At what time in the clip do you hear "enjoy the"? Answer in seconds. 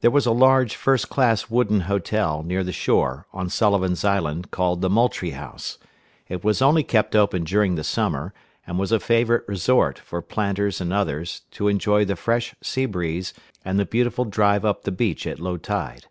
11.68-12.16